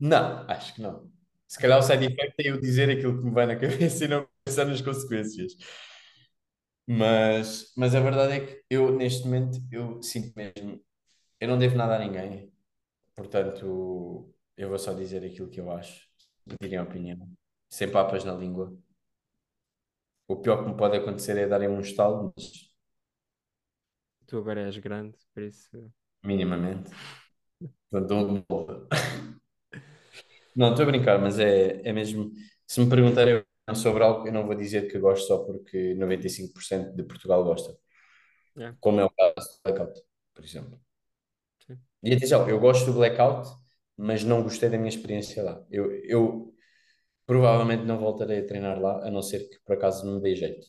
[0.00, 1.10] Não, acho que não.
[1.50, 4.08] Se calhar o side effect é eu dizer aquilo que me vai na cabeça e
[4.08, 5.52] não pensar nas consequências.
[6.86, 10.82] Mas, mas a verdade é que eu, neste momento, eu sinto mesmo,
[11.40, 12.52] eu não devo nada a ninguém.
[13.16, 16.06] Portanto, eu vou só dizer aquilo que eu acho,
[16.58, 17.18] pedirem a opinião,
[17.70, 18.76] sem papas na língua.
[20.28, 22.44] O pior que me pode acontecer é darem um estalo, mas
[24.26, 25.92] Tu agora és grande, por isso.
[26.22, 26.90] minimamente.
[27.90, 28.44] Portanto, dou-me.
[30.56, 32.32] Não, estou a brincar, mas é, é mesmo.
[32.66, 37.02] Se me perguntarem sobre algo, eu não vou dizer que gosto só porque 95% de
[37.04, 37.76] Portugal gosta,
[38.56, 40.02] Yeah, como é o caso do Blackout,
[40.34, 40.80] por exemplo.
[41.66, 41.78] sim.
[42.02, 43.48] E atenção, eu gosto do Blackout,
[43.96, 45.64] mas não gostei da minha experiência lá.
[45.70, 46.54] Eu, eu
[47.26, 50.66] provavelmente não voltarei a treinar lá, a não ser que por acaso me dê jeito.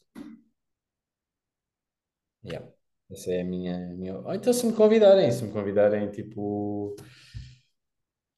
[2.43, 2.67] Yeah.
[3.11, 4.17] Essa é a minha, minha...
[4.19, 6.95] Ou então se me convidarem, se me convidarem tipo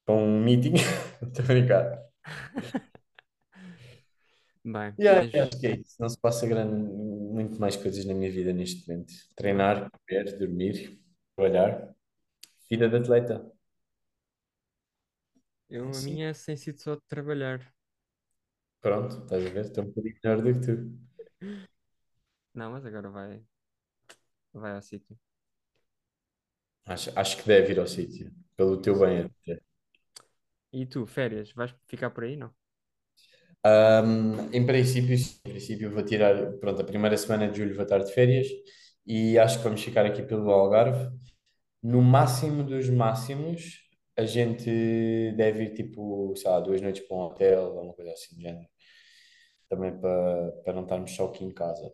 [0.06, 0.74] para um meeting,
[1.22, 2.04] estou a brincar.
[4.66, 5.96] Bem, Yeah, tens- acho que é isso.
[6.00, 9.12] Não se passa grande, muito mais coisas na minha vida neste momento.
[9.36, 11.00] Treinar, comer, dormir,
[11.36, 11.96] trabalhar.
[12.70, 13.52] Vida de atleta.
[15.70, 16.02] eu, a Assim.
[16.02, 17.74] minha tem sido só de trabalhar.
[18.82, 19.66] Pronto, estás a ver?
[19.66, 20.74] Estou um bocadinho melhor do que tu.
[22.54, 23.44] Não, mas agora vai,
[24.54, 25.18] vai ao sítio.
[26.86, 28.32] Acho, acho que deve ir ao sítio.
[28.56, 29.62] Pelo teu bem até.
[30.80, 32.52] E tu, férias, vais ficar por aí, não?
[33.66, 38.00] Ahm, em princípio, em princípio vou tirar, pronto, a primeira semana de julho vou estar
[38.00, 38.48] de férias
[39.06, 41.10] e acho que vamos ficar aqui pelo Algarve.
[41.84, 43.80] No máximo dos máximos,
[44.18, 44.70] a gente
[45.38, 48.42] deve ir tipo, sei lá, duas noites para um hotel ou uma coisa assim do
[48.42, 48.68] género.
[49.70, 51.92] Também para, para não estarmos só aqui em casa.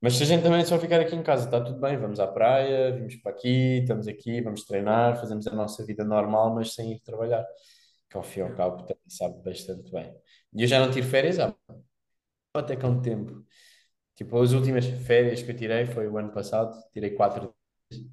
[0.00, 2.26] Mas se a gente também só ficar aqui em casa, está tudo bem, vamos à
[2.26, 6.92] praia, vimos para aqui, estamos aqui, vamos treinar, fazemos a nossa vida normal, mas sem
[6.92, 7.44] ir trabalhar.
[8.14, 10.16] Que ao fim e ao cabo também sabe bastante bem.
[10.54, 11.54] E eu já não tiro férias há
[12.54, 13.44] até quanto tempo?
[14.16, 17.54] Tipo, as últimas férias que eu tirei foi o ano passado, tirei quatro
[17.90, 18.06] dias.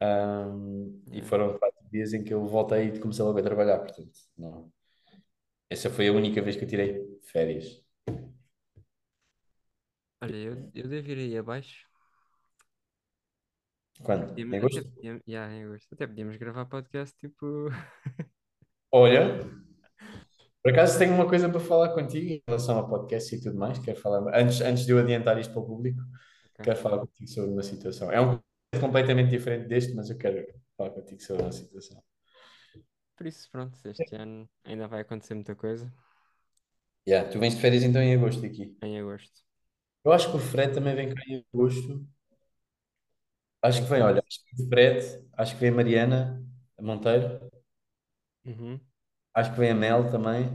[0.00, 4.12] Ahm, e foram quatro dias em que eu voltei e comecei logo a trabalhar, portanto,
[4.36, 4.70] não.
[5.70, 7.66] Essa foi a única vez que eu tirei férias.
[10.20, 11.86] Olha, eu, eu devo ir aí abaixo.
[14.02, 14.26] Quando?
[14.34, 14.82] Podíamos- Em até agosto?
[14.82, 15.92] podíamos, yeah, em agosto.
[15.94, 17.46] Até podíamos gravar podcast tipo.
[18.90, 19.40] Olha,
[20.62, 23.78] por acaso tenho uma coisa para falar contigo em relação ao podcast e tudo mais.
[23.78, 26.00] Quero falar, antes, antes de eu adiantar isto para o público,
[26.62, 28.10] quero falar contigo sobre uma situação.
[28.10, 28.38] É um
[28.80, 30.44] completamente diferente deste, mas eu quero
[30.76, 32.02] falar contigo sobre uma situação.
[33.16, 35.90] Por isso, pronto, este ano ainda vai acontecer muita coisa
[37.08, 38.76] Yeah, tu vens de férias então em agosto aqui.
[38.82, 39.42] em agosto.
[40.04, 42.06] Eu acho que o Fred também vem cá em agosto.
[43.62, 46.44] Acho que vem, olha, acho que vem o Fred, acho que vem a Mariana
[46.80, 47.50] Monteiro,
[48.46, 48.80] Uhum.
[49.34, 50.48] acho que vem a Mel também.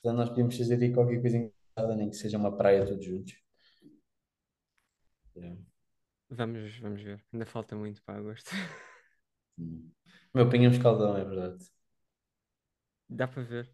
[0.00, 3.34] Portanto, nós podíamos fazer aí qualquer coisa engraçada, nem que seja uma praia todos juntos.
[5.36, 5.60] Yeah.
[6.30, 7.24] Vamos, vamos ver.
[7.32, 8.50] Ainda falta muito para agosto.
[9.58, 9.90] Hum.
[10.32, 11.64] Meu, apanhei um escaldão, é verdade.
[13.08, 13.70] Dá para ver.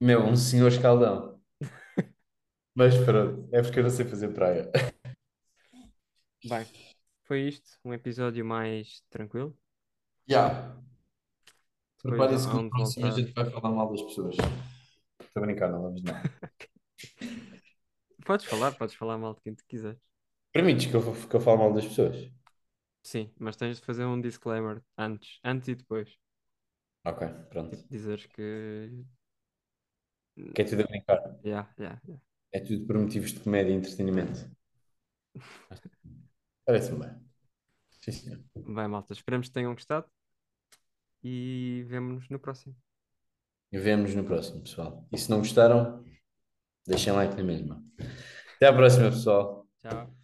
[0.00, 1.40] Meu, um senhor escaldão.
[2.74, 4.70] Mas pronto, é porque eu não sei fazer praia.
[6.44, 6.66] Bem,
[7.24, 7.78] foi isto.
[7.84, 9.56] Um episódio mais tranquilo.
[10.28, 10.76] Yeah.
[12.06, 14.36] Depois Preparem-se que no próximo a gente vai falar mal das pessoas.
[15.20, 16.14] Estou a brincar, não vamos não.
[18.24, 20.00] Podes falar, podes falar mal de quem tu quiseres.
[20.52, 22.30] Permites que eu, que eu fale mal das pessoas?
[23.02, 26.16] Sim, mas tens de fazer um disclaimer antes, antes e depois.
[27.04, 27.76] Ok, pronto.
[27.76, 29.04] Tipo, dizeres que.
[30.54, 31.18] Que é tudo a brincar.
[31.44, 32.22] Yeah, yeah, yeah.
[32.52, 34.48] É tudo por motivos de comédia e entretenimento.
[36.64, 37.10] Parece-me bem.
[38.00, 38.40] Sim, senhor.
[38.54, 40.08] Bem, malta, esperamos que tenham gostado
[41.28, 42.76] e vemo-nos no próximo.
[43.72, 45.04] E vemo-nos no próximo, pessoal.
[45.10, 46.04] E se não gostaram,
[46.86, 47.82] deixem like na mesma.
[48.54, 49.66] Até à próxima, pessoal.
[49.80, 50.15] Tchau.